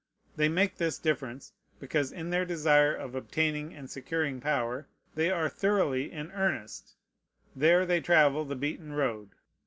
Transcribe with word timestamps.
They 0.35 0.49
make 0.49 0.77
this 0.77 0.97
difference, 0.97 1.53
because 1.79 2.11
in 2.11 2.31
their 2.31 2.43
desire 2.43 2.91
of 2.95 3.13
obtaining 3.13 3.75
and 3.75 3.87
securing 3.87 4.41
power 4.41 4.87
they 5.13 5.29
are 5.29 5.47
thoroughly 5.47 6.11
in 6.11 6.31
earnest; 6.31 6.95
there 7.55 7.85
they 7.85 8.01
travel 8.01 8.41
in 8.41 8.47
the 8.47 8.55
beaten 8.55 8.93
road. 8.93 9.29